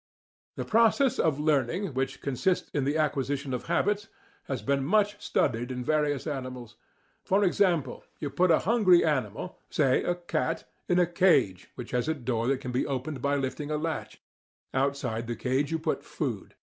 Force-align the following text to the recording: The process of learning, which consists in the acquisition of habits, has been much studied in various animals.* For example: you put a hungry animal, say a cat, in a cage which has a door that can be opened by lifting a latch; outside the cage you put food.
The 0.55 0.65
process 0.65 1.19
of 1.19 1.39
learning, 1.39 1.93
which 1.93 2.21
consists 2.23 2.71
in 2.71 2.85
the 2.85 2.97
acquisition 2.97 3.53
of 3.53 3.65
habits, 3.67 4.07
has 4.45 4.63
been 4.63 4.83
much 4.83 5.21
studied 5.23 5.69
in 5.71 5.83
various 5.83 6.25
animals.* 6.25 6.75
For 7.23 7.43
example: 7.43 8.03
you 8.19 8.31
put 8.31 8.49
a 8.49 8.57
hungry 8.65 9.05
animal, 9.05 9.59
say 9.69 10.01
a 10.01 10.15
cat, 10.15 10.67
in 10.89 10.97
a 10.97 11.05
cage 11.05 11.69
which 11.75 11.91
has 11.91 12.07
a 12.09 12.15
door 12.15 12.47
that 12.47 12.61
can 12.61 12.71
be 12.71 12.87
opened 12.87 13.21
by 13.21 13.35
lifting 13.35 13.69
a 13.69 13.77
latch; 13.77 14.19
outside 14.73 15.27
the 15.27 15.35
cage 15.35 15.69
you 15.71 15.77
put 15.77 16.03
food. 16.03 16.55